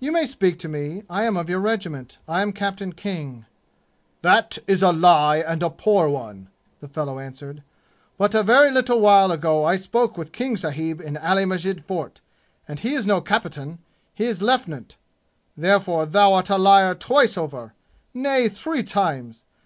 "You 0.00 0.12
may 0.12 0.24
speak 0.24 0.58
to 0.60 0.68
me. 0.70 1.02
I 1.10 1.24
am 1.26 1.36
of 1.36 1.50
your 1.50 1.58
regiment. 1.60 2.16
I 2.26 2.40
am 2.40 2.54
Captain 2.54 2.94
King." 2.94 3.44
"That 4.22 4.56
is 4.66 4.82
a 4.82 4.92
lie, 4.92 5.40
and 5.40 5.62
a 5.62 5.68
poor 5.68 6.08
one!" 6.08 6.48
the 6.80 6.88
fellow 6.88 7.18
answered. 7.18 7.62
"But 8.16 8.34
a 8.34 8.42
very 8.42 8.70
little 8.70 8.98
while 9.00 9.30
ago 9.30 9.62
I 9.66 9.76
spoke 9.76 10.16
with 10.16 10.32
King 10.32 10.56
sahib 10.56 11.02
in 11.02 11.18
Ali 11.18 11.44
Masjid 11.44 11.84
Fort, 11.84 12.22
and 12.66 12.80
he 12.80 12.94
is 12.94 13.06
no 13.06 13.20
cappitin, 13.20 13.78
he 14.14 14.24
is 14.24 14.40
leftnant. 14.40 14.96
Therefore 15.54 16.06
thou 16.06 16.32
art 16.32 16.48
a 16.48 16.56
liar 16.56 16.94
twice 16.94 17.36
over 17.36 17.74
nay, 18.14 18.48
three 18.48 18.82
times! 18.82 19.44